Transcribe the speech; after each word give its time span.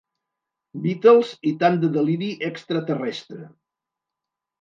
Beatles 0.85 1.33
i 1.49 1.51
tant 1.63 1.77
de 1.83 1.89
deliri 1.97 2.29
extraterrestre. 2.47 3.39